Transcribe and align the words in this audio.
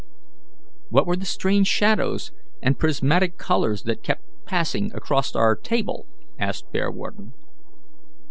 "What 0.89 1.05
were 1.05 1.15
the 1.15 1.27
strange 1.27 1.67
shadows 1.67 2.31
and 2.59 2.79
prismatic 2.79 3.37
colours 3.37 3.83
that 3.83 4.01
kept 4.01 4.23
passing 4.47 4.91
across 4.95 5.35
our 5.35 5.55
table?" 5.55 6.07
asked 6.39 6.71
Bearwarden. 6.71 7.33